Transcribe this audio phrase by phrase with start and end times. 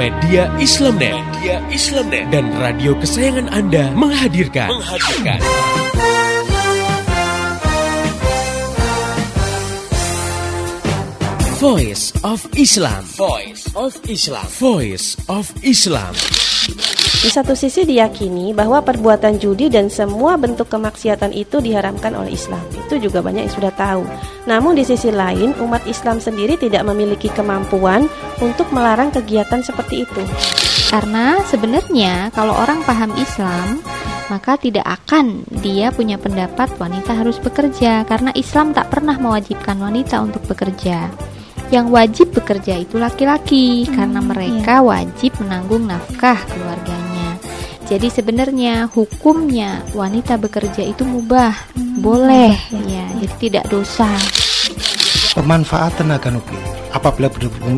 [0.00, 5.36] Media Islamnet, Media Islamnet dan radio kesayangan Anda menghadirkan, menghadirkan.
[11.60, 16.16] Voice of Islam, Voice of Islam, Voice of Islam.
[17.20, 22.64] Di satu sisi diyakini bahwa perbuatan judi dan semua bentuk kemaksiatan itu diharamkan oleh Islam.
[22.88, 24.08] Itu juga banyak yang sudah tahu.
[24.48, 28.08] Namun di sisi lain, umat Islam sendiri tidak memiliki kemampuan
[28.40, 30.22] untuk melarang kegiatan seperti itu.
[30.88, 33.84] Karena sebenarnya kalau orang paham Islam,
[34.32, 40.24] maka tidak akan dia punya pendapat wanita harus bekerja karena Islam tak pernah mewajibkan wanita
[40.24, 41.12] untuk bekerja.
[41.70, 44.86] Yang wajib bekerja itu laki-laki hmm, karena mereka iya.
[44.86, 47.38] wajib menanggung nafkah keluarganya.
[47.86, 52.54] Jadi sebenarnya hukumnya wanita bekerja itu mubah, hmm, boleh
[52.90, 54.10] ya, jadi tidak dosa.
[55.30, 57.30] Pemanfaatan tenaga nuklir apabila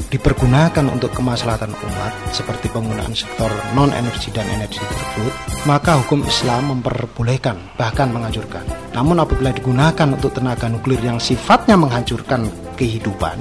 [0.09, 5.33] dipergunakan untuk kemaslahatan umat seperti penggunaan sektor non energi dan energi tersebut,
[5.69, 8.65] maka hukum Islam memperbolehkan bahkan menganjurkan.
[8.97, 13.37] Namun apabila digunakan untuk tenaga nuklir yang sifatnya menghancurkan kehidupan,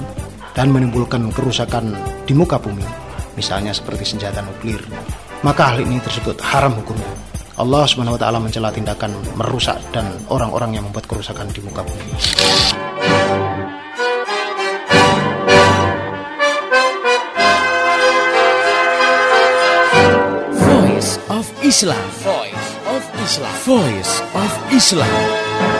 [0.52, 1.96] dan menimbulkan kerusakan
[2.28, 2.84] di muka bumi,
[3.36, 4.80] misalnya seperti senjata nuklir,
[5.40, 7.08] maka hal ini tersebut haram hukumnya.
[7.56, 12.12] Allah Subhanahu wa taala mencela tindakan merusak dan orang-orang yang membuat kerusakan di muka bumi.
[20.56, 22.06] Voice of Islam.
[22.24, 23.54] Voice of Islam.
[23.68, 25.71] Voice of Islam.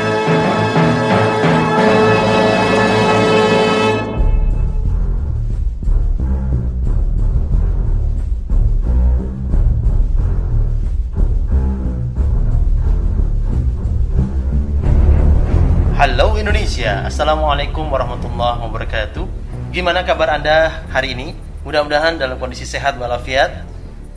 [16.03, 19.23] Halo Indonesia, Assalamualaikum warahmatullahi wabarakatuh.
[19.71, 21.31] Gimana kabar Anda hari ini?
[21.63, 23.63] Mudah-mudahan dalam kondisi sehat walafiat.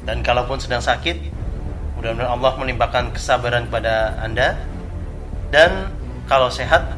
[0.01, 1.29] Dan kalaupun sedang sakit
[1.93, 4.57] Mudah-mudahan Allah melimpahkan kesabaran kepada Anda.
[5.53, 5.93] Dan
[6.25, 6.89] kalau sehat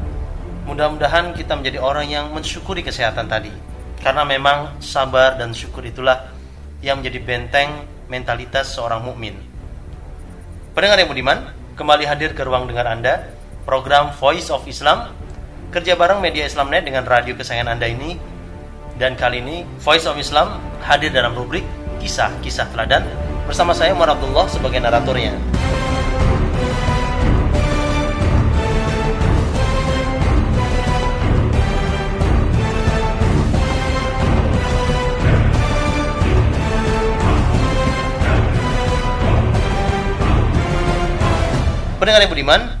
[0.64, 3.52] Mudah-mudahan kita menjadi orang yang mensyukuri kesehatan tadi.
[4.00, 6.32] Karena memang sabar dan syukur itulah
[6.80, 7.70] Yang menjadi benteng
[8.08, 9.36] mentalitas seorang mukmin.
[10.72, 13.36] Pendengar yang budiman, kembali hadir ke ruang dengar Anda
[13.68, 15.12] program Voice of Islam.
[15.68, 18.16] Kerja bareng media Islamnet dengan radio kesayangan Anda ini.
[18.96, 21.68] Dan kali ini Voice of Islam hadir dalam rubrik
[22.00, 23.04] kisah-kisah teladan.
[23.44, 25.36] Bersama saya Umar Abdullah sebagai naratornya.
[42.00, 42.77] Pendengar yang budiman,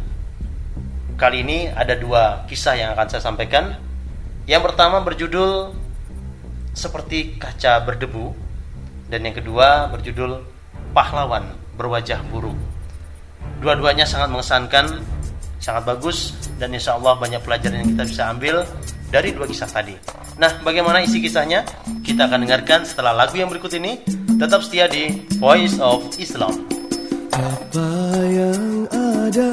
[1.18, 3.74] Kali ini ada dua kisah yang akan saya sampaikan.
[4.46, 5.74] Yang pertama berjudul
[6.78, 8.38] Seperti Kaca Berdebu
[9.10, 10.46] dan yang kedua berjudul
[10.94, 12.54] Pahlawan Berwajah Buruk.
[13.58, 15.02] Dua-duanya sangat mengesankan,
[15.58, 18.62] sangat bagus dan insya Allah banyak pelajaran yang kita bisa ambil
[19.10, 19.98] dari dua kisah tadi.
[20.38, 21.66] Nah, bagaimana isi kisahnya?
[22.06, 23.98] Kita akan dengarkan setelah lagu yang berikut ini.
[24.38, 26.54] Tetap setia di Voice of Islam.
[27.34, 27.90] Apa
[28.22, 29.50] yang ada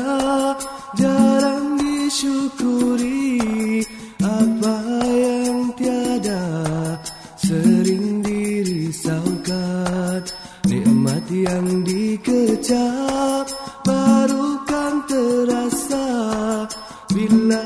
[0.96, 3.84] jarang disyukuri
[4.24, 6.46] apa yang tiada.
[7.36, 10.24] Sering dirisaukan
[10.66, 13.46] nikmat yang dikecap
[13.86, 16.10] baru kan terasa.
[17.14, 17.62] Bila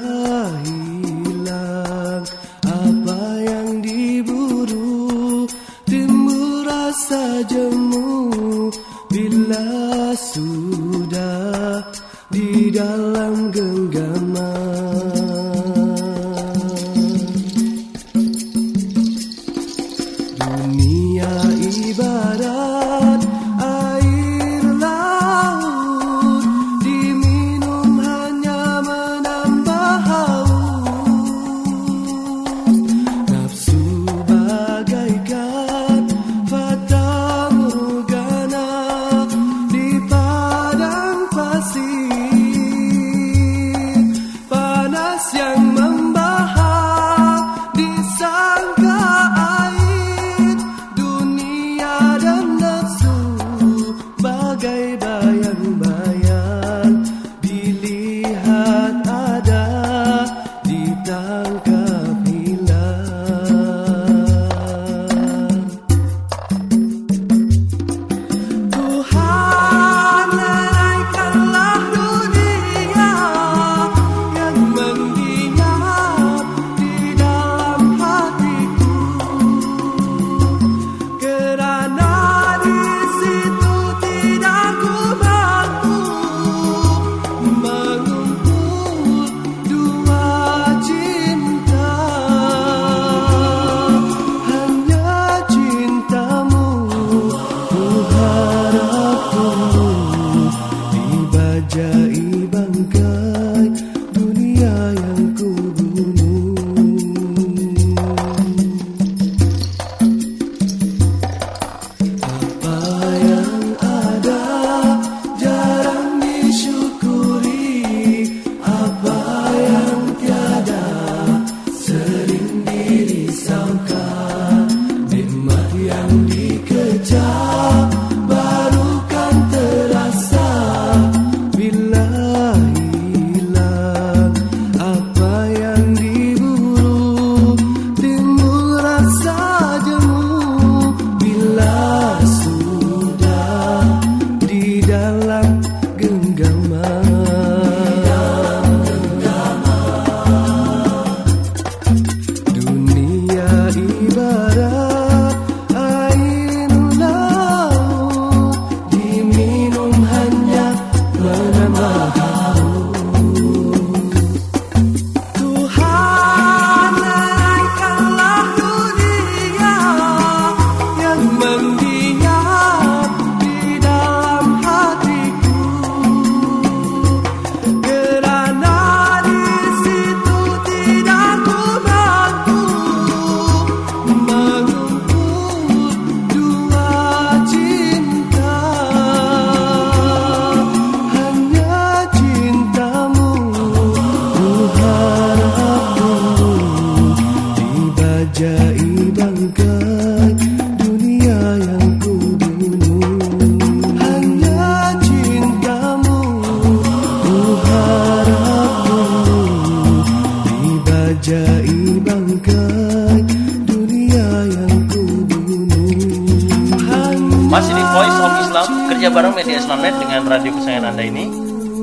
[220.80, 221.26] kesayangan Anda ini.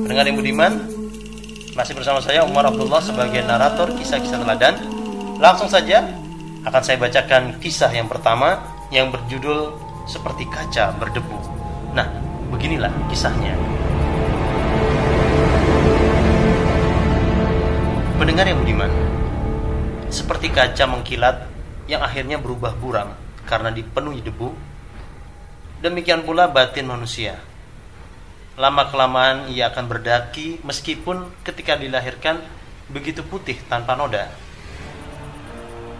[0.01, 0.73] Pendengar yang budiman,
[1.77, 4.73] masih bersama saya Umar Abdullah sebagai narator kisah-kisah teladan.
[5.37, 6.01] Langsung saja
[6.65, 8.57] akan saya bacakan kisah yang pertama
[8.89, 9.77] yang berjudul
[10.09, 11.37] Seperti Kaca Berdebu.
[11.93, 12.09] Nah,
[12.49, 13.53] beginilah kisahnya.
[18.17, 18.89] Pendengar yang budiman,
[20.09, 21.45] seperti kaca mengkilat
[21.85, 23.13] yang akhirnya berubah buram
[23.45, 24.49] karena dipenuhi debu,
[25.77, 27.37] Demikian pula batin manusia.
[28.57, 32.41] Lama-kelamaan ia akan berdaki meskipun ketika dilahirkan
[32.89, 34.33] begitu putih tanpa noda.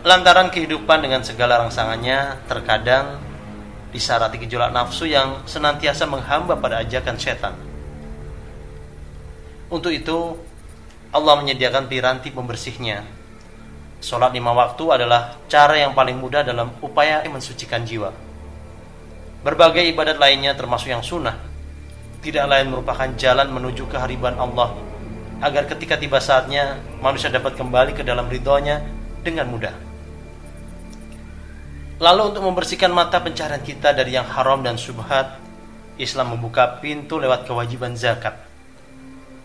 [0.02, 3.22] Lantaran kehidupan dengan segala rangsangannya terkadang
[3.94, 7.54] disarati gejolak nafsu yang senantiasa menghamba pada ajakan setan.
[9.70, 10.34] Untuk itu,
[11.14, 13.06] Allah menyediakan piranti pembersihnya.
[14.02, 18.10] Sholat lima waktu adalah cara yang paling mudah dalam upaya mensucikan jiwa.
[19.46, 21.47] Berbagai ibadat lainnya termasuk yang sunnah
[22.28, 24.76] Tidak lain merupakan jalan menuju kehariban Allah
[25.40, 28.84] Agar ketika tiba saatnya manusia dapat kembali ke dalam ridhonya
[29.24, 29.72] dengan mudah.
[32.04, 35.40] Lalu untuk membersihkan mata pencarian kita dari yang haram dan subhat
[35.96, 38.36] Islam membuka pintu lewat kewajiban zakat.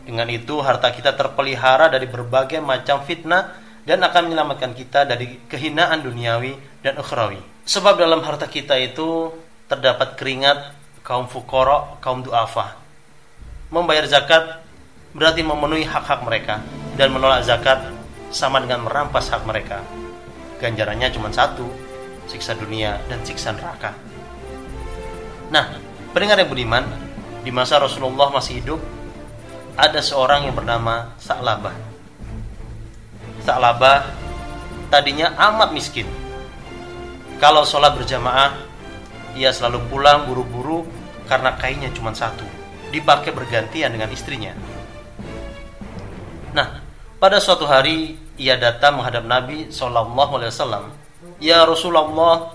[0.03, 6.07] Dengan itu harta kita terpelihara dari berbagai macam fitnah Dan akan menyelamatkan kita dari kehinaan
[6.07, 6.55] duniawi
[6.87, 7.43] dan ukhrawi.
[7.67, 9.35] Sebab dalam harta kita itu
[9.67, 12.79] terdapat keringat kaum fukoro, kaum duafa.
[13.69, 14.63] Membayar zakat
[15.13, 16.63] berarti memenuhi hak-hak mereka
[16.97, 17.91] dan menolak zakat
[18.33, 19.85] sama dengan merampas hak mereka.
[20.63, 21.67] Ganjarannya cuma satu,
[22.31, 23.93] siksa dunia dan siksa neraka.
[25.53, 25.77] Nah,
[26.17, 26.85] pendengar yang budiman,
[27.43, 28.81] di masa Rasulullah masih hidup,
[29.77, 31.75] ada seorang yang bernama Sa'labah.
[33.43, 34.01] Sa'labah
[34.89, 36.07] tadinya amat miskin.
[37.43, 38.55] Kalau sholat berjamaah,
[39.37, 40.85] ia selalu pulang buru-buru
[41.29, 42.45] karena kainnya cuma satu,
[42.93, 44.53] dipakai bergantian dengan istrinya.
[46.53, 46.85] Nah,
[47.17, 50.85] pada suatu hari ia datang menghadap Nabi Shallallahu Alaihi Wasallam.
[51.41, 52.53] Ya Rasulullah,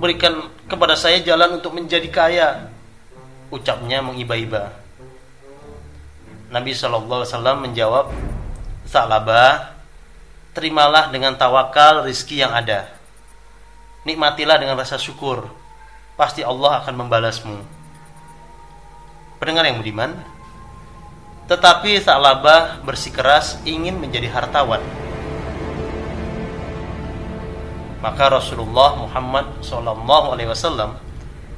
[0.00, 2.48] berikan kepada saya jalan untuk menjadi kaya.
[3.52, 4.72] Ucapnya mengiba-iba.
[6.48, 8.06] Nabi Shallallahu Alaihi Wasallam menjawab,
[8.88, 9.76] Salabah,
[10.56, 12.88] terimalah dengan tawakal rizki yang ada.
[14.08, 15.67] Nikmatilah dengan rasa syukur
[16.18, 17.56] pasti Allah akan membalasmu.
[19.38, 20.18] Pendengar yang budiman,
[21.46, 24.82] tetapi Sa'labah bersikeras ingin menjadi hartawan.
[28.02, 30.98] Maka Rasulullah Muhammad Wasallam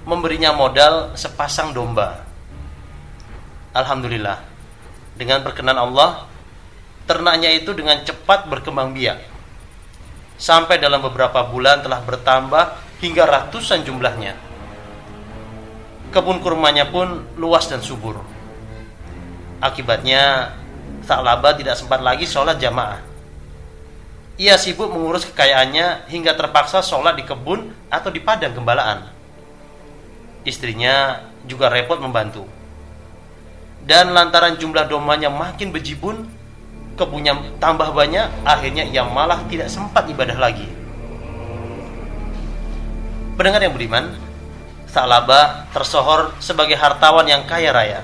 [0.04, 2.20] memberinya modal sepasang domba.
[3.72, 4.44] Alhamdulillah,
[5.16, 6.28] dengan perkenan Allah,
[7.08, 9.24] ternaknya itu dengan cepat berkembang biak.
[10.36, 14.49] Sampai dalam beberapa bulan telah bertambah hingga ratusan jumlahnya
[16.10, 18.18] kebun kurmanya pun luas dan subur.
[19.62, 20.54] Akibatnya,
[21.06, 23.02] Sa'labah tidak sempat lagi sholat jamaah.
[24.40, 29.04] Ia sibuk mengurus kekayaannya hingga terpaksa sholat di kebun atau di padang gembalaan.
[30.48, 32.48] Istrinya juga repot membantu.
[33.84, 36.24] Dan lantaran jumlah dombanya makin bejibun,
[36.96, 40.68] kebunnya tambah banyak, akhirnya ia malah tidak sempat ibadah lagi.
[43.36, 44.16] Pendengar yang beriman,
[44.90, 48.02] Sa'labah tersohor sebagai hartawan yang kaya raya.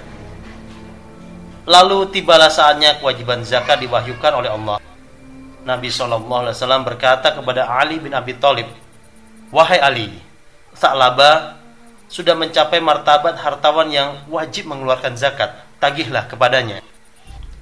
[1.66, 4.78] Lalu tibalah saatnya kewajiban zakat diwahyukan oleh Allah.
[5.66, 6.54] Nabi SAW
[6.86, 8.70] berkata kepada Ali bin Abi Thalib,
[9.50, 10.14] Wahai Ali,
[10.78, 11.58] Sa'labah
[12.06, 16.86] sudah mencapai martabat hartawan yang wajib mengeluarkan zakat, tagihlah kepadanya.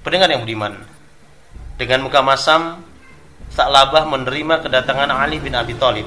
[0.04, 0.84] Pendengar yang budiman,
[1.80, 2.84] dengan muka masam,
[3.56, 6.04] Sa'labah menerima kedatangan Ali bin Abi Thalib.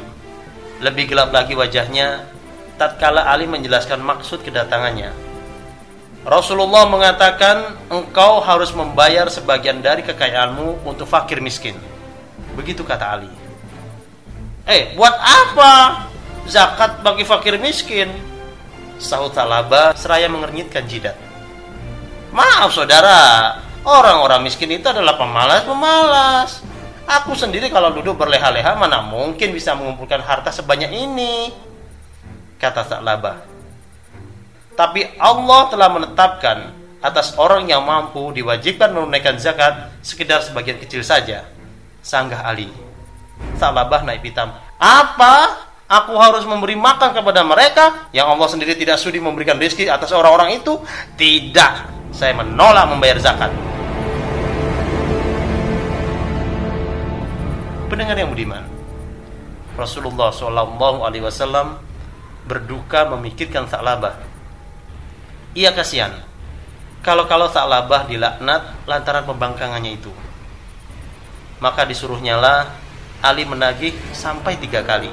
[0.85, 2.36] Lebih gelap lagi wajahnya
[2.77, 5.11] tatkala Ali menjelaskan maksud kedatangannya.
[6.27, 11.75] Rasulullah mengatakan, engkau harus membayar sebagian dari kekayaanmu untuk fakir miskin.
[12.53, 13.31] Begitu kata Ali.
[14.67, 16.05] Eh, buat apa?
[16.45, 18.11] Zakat bagi fakir miskin.
[18.99, 21.15] Sahut Talaba seraya mengernyitkan jidat.
[22.35, 23.55] Maaf saudara,
[23.87, 26.59] orang-orang miskin itu adalah pemalas-pemalas.
[27.07, 31.55] Aku sendiri kalau duduk berleha-leha mana mungkin bisa mengumpulkan harta sebanyak ini.
[32.57, 33.37] Kata Sa'labah.
[34.77, 36.57] Tapi Allah telah menetapkan
[37.01, 41.45] atas orang yang mampu diwajibkan menunaikan zakat sekedar sebagian kecil saja.
[42.01, 42.69] Sanggah Ali.
[43.57, 44.53] Salabah naik hitam.
[44.77, 45.65] Apa?
[45.87, 50.59] Aku harus memberi makan kepada mereka yang Allah sendiri tidak sudi memberikan rezeki atas orang-orang
[50.59, 50.75] itu?
[51.15, 51.73] Tidak.
[52.11, 53.53] Saya menolak membayar zakat.
[57.87, 58.67] Pendengar yang budiman,
[59.79, 60.35] Rasulullah
[61.23, 61.86] Wasallam
[62.47, 64.37] berduka memikirkan Sa'labah
[65.57, 66.13] ia kasihan.
[67.01, 70.13] Kalau-kalau Sa'labah dilaknat lantaran pembangkangannya itu.
[71.57, 72.69] Maka disuruhnyalah
[73.25, 75.09] Ali menagih sampai tiga kali.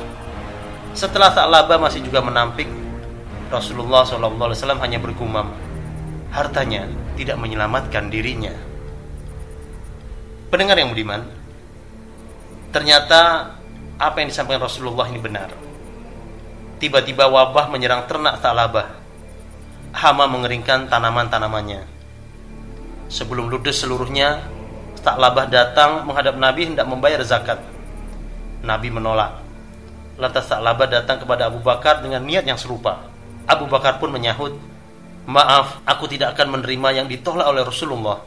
[0.93, 2.69] Setelah Sa'labah masih juga menampik,
[3.49, 5.49] Rasulullah SAW hanya bergumam,
[6.29, 8.53] hartanya tidak menyelamatkan dirinya.
[10.53, 11.25] Pendengar yang budiman,
[12.69, 13.55] ternyata
[13.97, 15.49] apa yang disampaikan Rasulullah ini benar.
[16.85, 19.01] Tiba-tiba wabah menyerang ternak Sa'labah
[19.97, 21.81] hama mengeringkan tanaman-tanamannya.
[23.09, 24.45] Sebelum ludes seluruhnya,
[25.01, 27.57] tak labah datang menghadap Nabi hendak membayar zakat.
[28.61, 29.41] Nabi menolak.
[30.21, 33.09] Lantas tak labah datang kepada Abu Bakar dengan niat yang serupa.
[33.49, 34.53] Abu Bakar pun menyahut,
[35.25, 38.21] Maaf, aku tidak akan menerima yang ditolak oleh Rasulullah.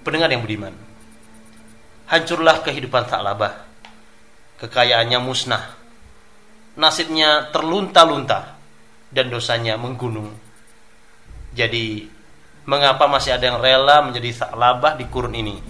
[0.00, 0.72] Pendengar yang budiman,
[2.08, 3.60] hancurlah kehidupan labah.
[4.56, 5.83] Kekayaannya musnah.
[6.74, 8.58] Nasibnya terlunta-lunta
[9.14, 10.26] dan dosanya menggunung.
[11.54, 12.10] Jadi,
[12.66, 15.62] mengapa masih ada yang rela menjadi saklabah di kurun ini?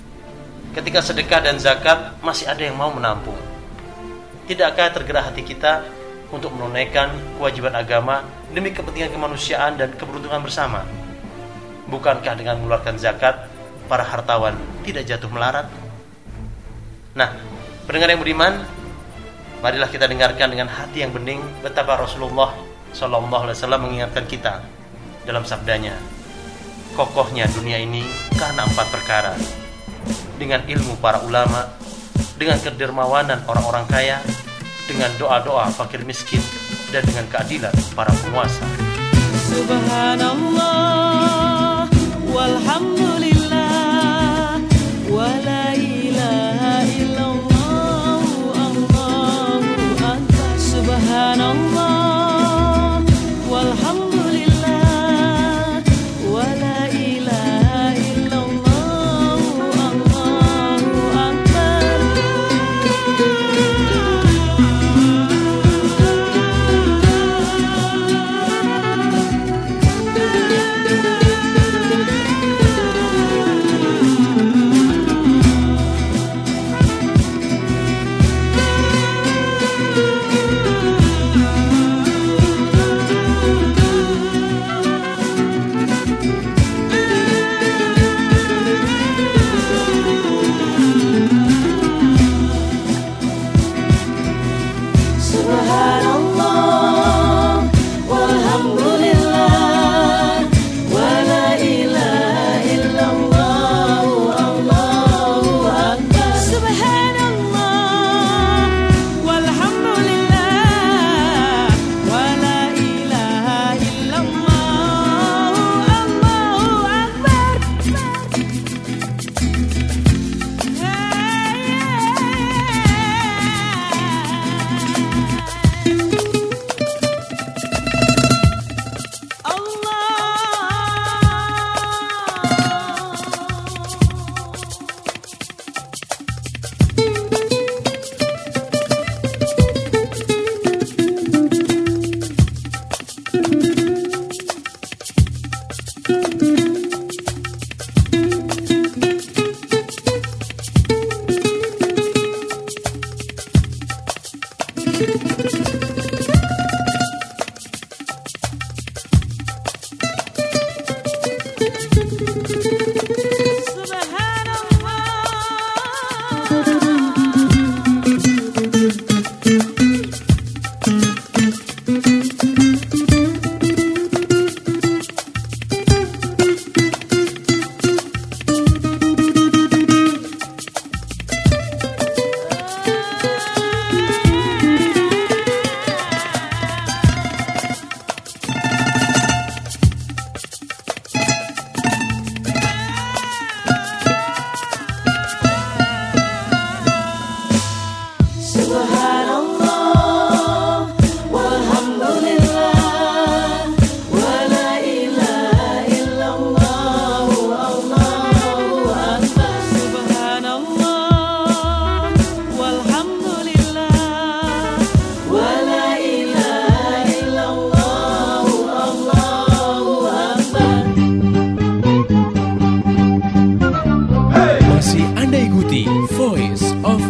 [0.73, 3.37] Ketika sedekah dan zakat masih ada yang mau menampung.
[4.49, 5.85] Tidakkah tergerak hati kita
[6.33, 8.25] untuk menunaikan kewajiban agama
[8.57, 10.89] demi kepentingan kemanusiaan dan keberuntungan bersama?
[11.93, 13.45] Bukankah dengan mengeluarkan zakat,
[13.93, 14.57] para hartawan
[14.89, 15.69] tidak jatuh melarat?
[17.13, 17.37] Nah,
[17.85, 18.65] pendengar yang beriman,
[19.65, 22.53] marilah kita dengarkan dengan hati yang bening betapa Rasulullah
[22.93, 24.61] Shallallahu Alaihi Wasallam mengingatkan kita
[25.25, 25.97] dalam sabdanya,
[26.93, 28.05] kokohnya dunia ini
[28.37, 29.33] karena empat perkara.
[30.37, 31.73] Dengan ilmu para ulama,
[32.37, 34.21] dengan kedermawanan orang-orang kaya,
[34.85, 36.45] dengan doa-doa fakir miskin,
[36.93, 38.69] dan dengan keadilan para penguasa.
[39.49, 40.69] Subhanallah
[42.29, 43.14] walhamdulillah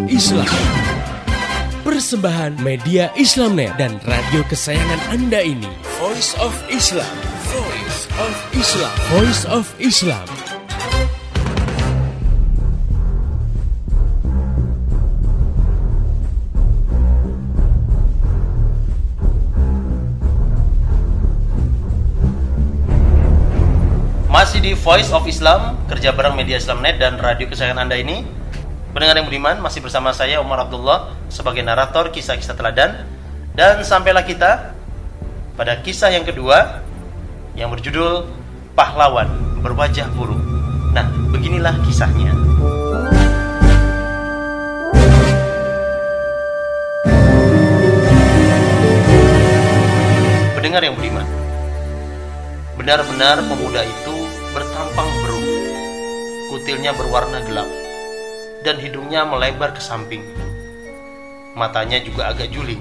[0.09, 0.49] Islam.
[1.85, 5.69] Persembahan media Islamnet dan radio kesayangan Anda ini.
[6.01, 7.05] Voice of Islam.
[7.53, 8.95] Voice of Islam.
[9.13, 10.25] Voice of Islam.
[24.33, 28.44] Masih di Voice of Islam, kerja bareng Media Islamnet dan radio kesayangan Anda ini.
[28.95, 33.03] Pendengar yang budiman, masih bersama saya Umar Abdullah sebagai narator kisah-kisah teladan.
[33.51, 34.71] Dan sampailah kita
[35.59, 36.79] pada kisah yang kedua
[37.59, 38.23] yang berjudul
[38.79, 39.27] Pahlawan
[39.67, 40.39] Berwajah Buruk.
[40.95, 42.31] Nah, beginilah kisahnya.
[50.55, 51.27] Pendengar yang budiman,
[52.79, 54.15] benar-benar pemuda itu
[54.55, 55.47] bertampang beruk.
[56.55, 57.84] Kutilnya berwarna gelap
[58.65, 60.25] dan hidungnya melebar ke samping.
[61.53, 62.81] Matanya juga agak juling.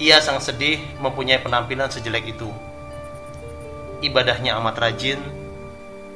[0.00, 2.48] Ia sangat sedih mempunyai penampilan sejelek itu.
[4.00, 5.20] Ibadahnya amat rajin,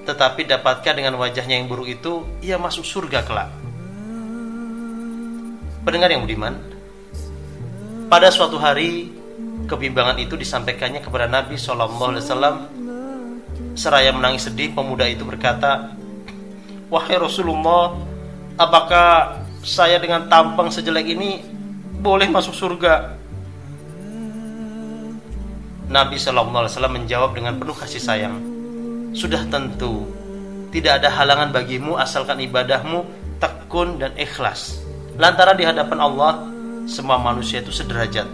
[0.09, 3.53] tetapi dapatkan dengan wajahnya yang buruk itu, ia masuk surga kelak.
[5.85, 6.57] Pendengar yang budiman,
[8.09, 9.12] pada suatu hari
[9.68, 12.57] kebimbangan itu disampaikannya kepada Nabi Shallallahu Alaihi Wasallam.
[13.77, 15.92] Seraya menangis sedih, pemuda itu berkata,
[16.92, 17.97] Wahai Rasulullah,
[18.61, 21.40] apakah saya dengan tampang sejelek ini
[22.05, 23.16] boleh masuk surga?
[25.88, 28.37] Nabi Shallallahu Alaihi Wasallam menjawab dengan penuh kasih sayang,
[29.12, 30.09] sudah tentu
[30.75, 33.07] tidak ada halangan bagimu asalkan ibadahmu
[33.38, 34.83] tekun dan ikhlas.
[35.14, 36.51] Lantaran di hadapan Allah
[36.90, 38.27] semua manusia itu sederajat.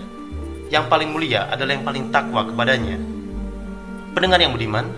[0.73, 2.97] Yang paling mulia adalah yang paling takwa kepadanya.
[4.17, 4.89] Pendengar yang budiman,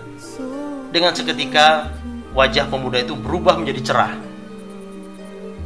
[0.93, 1.91] dengan seketika
[2.33, 4.13] wajah pemuda itu berubah menjadi cerah.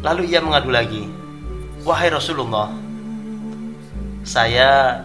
[0.04, 1.08] Lalu ia mengadu lagi,
[1.82, 2.70] "Wahai Rasulullah,
[4.28, 5.02] saya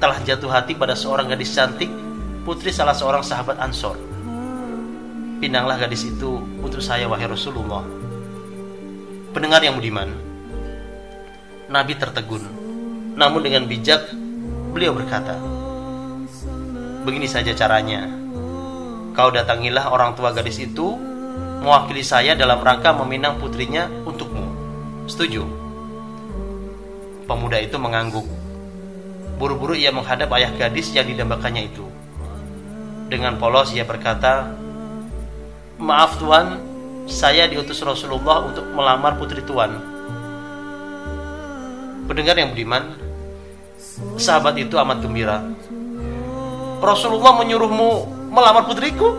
[0.00, 1.88] telah jatuh hati pada seorang gadis cantik,
[2.42, 3.96] putri salah seorang sahabat Ansor.
[5.36, 7.84] Pinanglah gadis itu untuk saya, wahai Rasulullah."
[9.36, 10.08] Pendengar yang budiman,
[11.68, 12.40] Nabi tertegun,
[13.14, 14.08] namun dengan bijak
[14.72, 15.36] beliau berkata,
[17.04, 18.25] "Begini saja caranya."
[19.16, 20.92] Kau datangilah orang tua gadis itu
[21.64, 24.44] mewakili saya dalam rangka meminang putrinya untukmu.
[25.08, 25.40] Setuju?
[27.24, 28.28] Pemuda itu mengangguk.
[29.40, 31.88] Buru-buru ia menghadap ayah gadis yang didambakannya itu.
[33.08, 34.52] Dengan polos ia berkata,
[35.80, 36.60] "Maaf tuan,
[37.08, 39.80] saya diutus Rasulullah untuk melamar putri tuan."
[42.04, 43.00] Pendengar yang budiman,
[44.20, 45.40] sahabat itu amat gembira.
[46.84, 47.90] Rasulullah menyuruhmu
[48.30, 49.14] melamar putriku?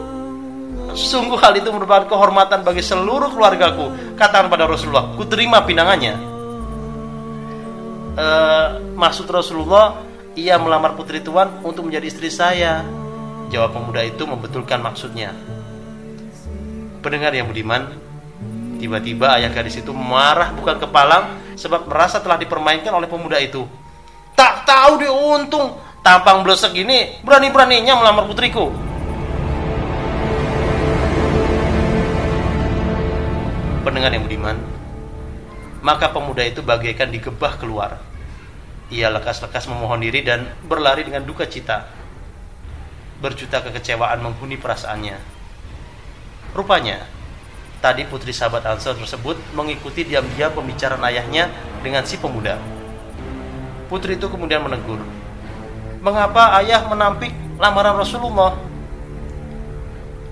[0.97, 4.15] Sungguh hal itu merupakan kehormatan bagi seluruh keluargaku.
[4.17, 6.15] Katakan pada Rasulullah, ku terima pinangannya.
[8.17, 8.27] E,
[8.97, 10.01] maksud Rasulullah,
[10.33, 12.81] ia melamar putri tuan untuk menjadi istri saya.
[13.53, 15.37] Jawab pemuda itu membetulkan maksudnya.
[17.05, 17.93] Pendengar yang budiman,
[18.81, 23.65] tiba-tiba ayah gadis itu marah bukan kepalang sebab merasa telah dipermainkan oleh pemuda itu.
[24.33, 28.86] Tak tahu dia untung tampang blesek gini berani-beraninya melamar putriku.
[33.87, 34.59] Pendengar yang budiman,
[35.79, 38.03] maka pemuda itu bagaikan digebah keluar.
[38.91, 41.87] Ia lekas-lekas memohon diri dan berlari dengan duka cita.
[43.23, 45.15] Berjuta kekecewaan menghuni perasaannya.
[46.51, 47.07] Rupanya,
[47.79, 51.47] tadi putri sahabat Ansor tersebut mengikuti diam-diam pembicaraan ayahnya
[51.79, 52.59] dengan si pemuda.
[53.87, 54.99] Putri itu kemudian menegur,
[56.03, 58.51] mengapa ayah menampik lamaran Rasulullah?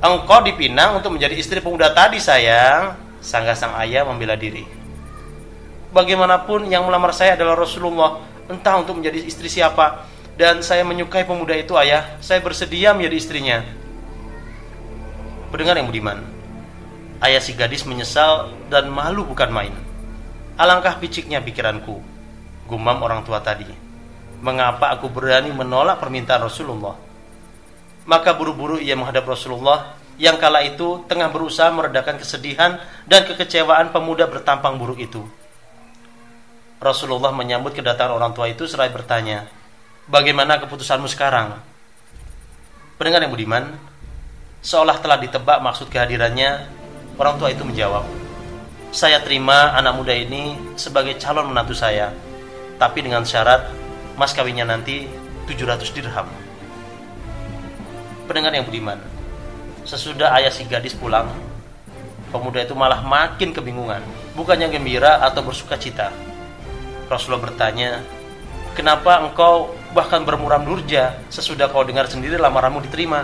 [0.04, 3.05] Engkau dipinang untuk menjadi istri pemuda tadi sayang.
[3.26, 4.62] Sangga sang ayah membela diri.
[5.90, 10.06] Bagaimanapun yang melamar saya adalah Rasulullah, entah untuk menjadi istri siapa.
[10.36, 13.58] Dan saya menyukai pemuda itu ayah, saya bersedia menjadi istrinya.
[15.50, 16.22] Pendengar yang budiman,
[17.24, 19.74] ayah si gadis menyesal dan malu bukan main.
[20.60, 22.04] Alangkah piciknya pikiranku,
[22.68, 23.86] gumam orang tua tadi
[24.46, 26.94] mengapa aku berani menolak permintaan Rasulullah.
[28.06, 34.28] Maka buru-buru ia menghadap Rasulullah yang kala itu tengah berusaha meredakan kesedihan dan kekecewaan pemuda
[34.32, 35.24] bertampang buruk itu.
[36.80, 39.48] Rasulullah menyambut kedatangan orang tua itu seraya bertanya,
[40.08, 41.60] "Bagaimana keputusanmu sekarang?"
[42.96, 43.76] Pendengar yang budiman,
[44.64, 46.64] seolah telah ditebak maksud kehadirannya,
[47.20, 48.08] orang tua itu menjawab,
[48.96, 52.12] "Saya terima anak muda ini sebagai calon menantu saya,
[52.80, 53.68] tapi dengan syarat
[54.16, 55.08] mas kawinnya nanti
[55.48, 56.28] 700 dirham.
[58.26, 58.98] Pendengar yang budiman,
[59.86, 61.30] sesudah ayah si gadis pulang,
[62.36, 64.04] Pemuda itu malah makin kebingungan,
[64.36, 66.12] bukannya gembira atau bersuka cita.
[67.08, 68.04] Rasulullah bertanya,
[68.76, 73.24] "Kenapa engkau bahkan bermuram durja sesudah kau dengar sendiri lamaranmu diterima?"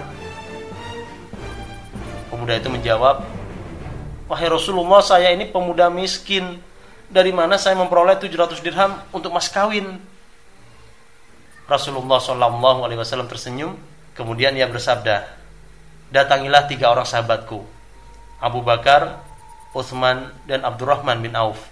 [2.32, 3.28] Pemuda itu menjawab,
[4.32, 6.64] "Wahai Rasulullah, saya ini pemuda miskin.
[7.12, 10.00] Dari mana saya memperoleh 700 dirham untuk mas kawin?"
[11.68, 12.24] Rasulullah
[12.96, 13.76] Wasallam tersenyum,
[14.16, 15.41] kemudian ia bersabda,
[16.12, 17.64] "Datangilah tiga orang sahabatku,
[18.44, 19.24] Abu Bakar,
[19.72, 21.72] Utsman, dan Abdurrahman bin Auf.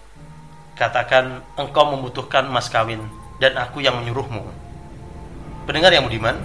[0.79, 3.03] Katakan engkau membutuhkan mas kawin
[3.43, 4.47] dan aku yang menyuruhmu."
[5.67, 6.39] Pendengar yang budiman,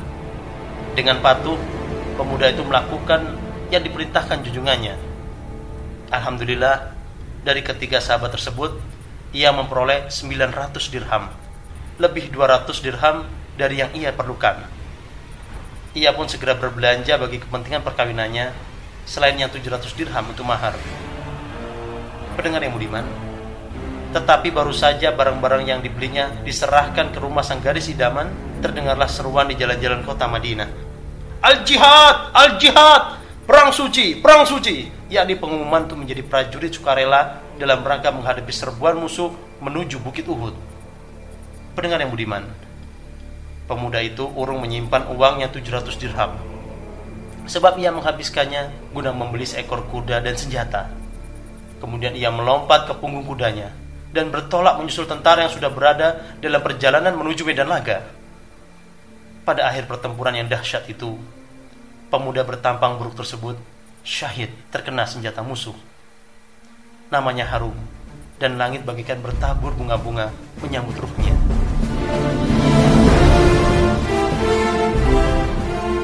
[0.99, 1.57] dengan patuh
[2.19, 3.39] pemuda itu melakukan
[3.71, 4.95] yang diperintahkan junjungannya.
[6.15, 6.95] Alhamdulillah,
[7.43, 8.79] dari ketiga sahabat tersebut,
[9.35, 11.31] ia memperoleh 900 dirham.
[11.99, 13.27] Lebih 200 dirham
[13.59, 14.63] dari yang ia perlukan.
[15.95, 18.51] Ia pun segera berbelanja bagi kepentingan perkawinannya,
[19.07, 20.75] selain yang 700 dirham untuk mahar.
[22.35, 23.07] Pendengar yang budiman,
[24.11, 29.55] tetapi baru saja barang-barang yang dibelinya diserahkan ke rumah sang gadis idaman, terdengarlah seruan di
[29.55, 30.71] jalan-jalan kota Madinah.
[31.43, 32.31] Al-jihad!
[32.31, 33.23] Al-jihad!
[33.47, 34.19] Perang suci!
[34.19, 34.91] Perang suci!
[35.11, 39.31] Yakni pengumuman untuk menjadi prajurit sukarela dalam rangka menghadapi serbuan musuh
[39.63, 40.55] menuju Bukit Uhud.
[41.75, 42.47] Pendengar yang budiman,
[43.65, 46.37] pemuda itu urung menyimpan uangnya 700 dirham.
[47.45, 50.89] Sebab ia menghabiskannya guna membeli seekor kuda dan senjata.
[51.81, 53.69] Kemudian ia melompat ke punggung kudanya
[54.15, 58.07] dan bertolak menyusul tentara yang sudah berada dalam perjalanan menuju medan laga.
[59.45, 61.21] Pada akhir pertempuran yang dahsyat itu,
[62.09, 63.61] pemuda bertampang buruk tersebut
[64.01, 65.77] syahid terkena senjata musuh.
[67.13, 67.77] Namanya harum
[68.41, 70.33] dan langit bagikan bertabur bunga-bunga
[70.65, 71.37] menyambut ruhnya.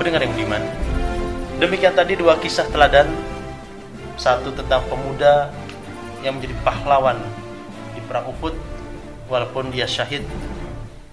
[0.00, 0.64] Pendengar yang budiman,
[1.60, 3.04] demikian tadi dua kisah teladan.
[4.16, 5.52] Satu tentang pemuda
[6.24, 7.20] yang menjadi pahlawan
[7.92, 8.56] di perang Uhud
[9.28, 10.24] walaupun dia syahid.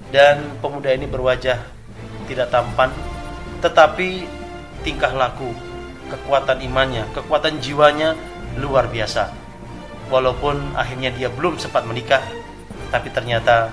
[0.07, 1.59] Dan pemuda ini berwajah
[2.31, 2.87] tidak tampan
[3.59, 4.23] tetapi
[4.87, 5.51] tingkah laku
[6.07, 8.15] kekuatan imannya kekuatan jiwanya
[8.55, 9.35] luar biasa.
[10.07, 12.23] Walaupun akhirnya dia belum sempat menikah
[12.87, 13.67] tapi ternyata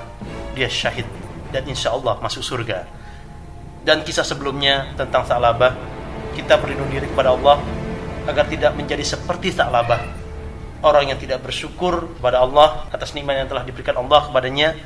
[0.58, 1.06] dia syahid.
[1.54, 3.03] Dan insya Allah masuk surga
[3.84, 5.76] dan kisah sebelumnya tentang Sa'labah
[6.34, 7.60] kita berlindung diri kepada Allah
[8.24, 10.00] agar tidak menjadi seperti Sa'labah
[10.84, 14.76] orang yang tidak bersyukur kepada Allah atas nikmat yang telah diberikan Allah kepadanya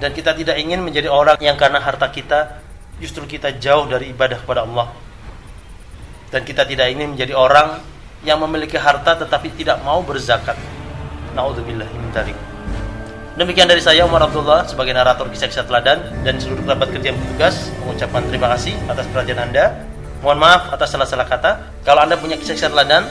[0.00, 2.64] dan kita tidak ingin menjadi orang yang karena harta kita
[3.00, 4.88] justru kita jauh dari ibadah kepada Allah.
[6.32, 7.84] Dan kita tidak ingin menjadi orang
[8.24, 10.56] yang memiliki harta tetapi tidak mau berzakat.
[11.36, 12.59] Naudzubillah min dzalik
[13.40, 17.72] demikian dari saya Umar Abdullah sebagai narator kisah-kisah teladan dan seluruh kerabat kerja yang bertugas
[17.80, 19.88] mengucapkan terima kasih atas perhatian Anda
[20.20, 21.50] mohon maaf atas salah-salah kata
[21.88, 23.08] kalau Anda punya kisah-kisah teladan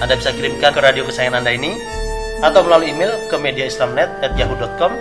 [0.00, 1.76] anda bisa kirimkan ke radio kesayangan Anda ini
[2.40, 4.92] atau melalui email ke mediaislamnet@yahoo.com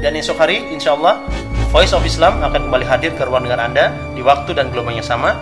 [0.00, 1.20] dan esok hari insya Allah
[1.68, 5.04] Voice of Islam akan kembali hadir ke ruang dengar Anda di waktu dan gelombang yang
[5.04, 5.36] sama.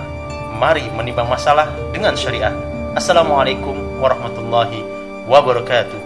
[0.59, 2.51] Mari menimbang masalah dengan syariah.
[2.99, 4.83] Assalamualaikum warahmatullahi
[5.31, 6.06] wabarakatuh.